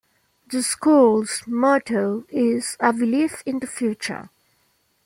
The 0.47 0.63
school's 0.63 1.43
motto 1.45 2.23
is 2.29 2.75
A 2.79 2.91
Belief 2.91 3.43
in 3.45 3.59
the 3.59 3.67
Future. 3.67 4.31